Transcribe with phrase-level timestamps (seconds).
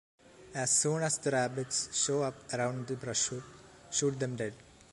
[0.55, 3.43] As soon as the rabbits show up around the brushwood,
[3.91, 4.55] shoot them dead!